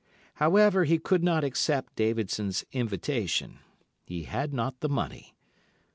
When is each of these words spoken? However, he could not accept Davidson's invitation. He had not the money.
However, 0.41 0.85
he 0.85 0.97
could 0.97 1.23
not 1.23 1.43
accept 1.43 1.95
Davidson's 1.95 2.65
invitation. 2.71 3.59
He 4.03 4.23
had 4.23 4.51
not 4.51 4.79
the 4.79 4.89
money. 4.89 5.35